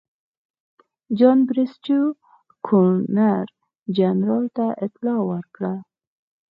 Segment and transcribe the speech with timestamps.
[1.17, 1.99] جان بریسټو
[2.67, 3.45] ګورنر
[3.95, 5.73] جنرال ته اطلاع ورکړه.